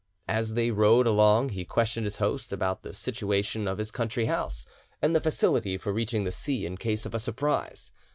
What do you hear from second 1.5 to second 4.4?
questioned his host about the situation of his country